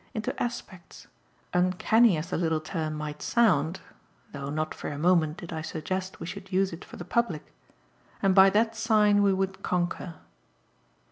[0.15, 1.05] into aspects
[1.53, 3.81] uncanny as the little term might sound
[4.31, 7.53] (though not for a moment did I suggest we should use it for the public),
[8.19, 10.15] and by that sign we would conquer.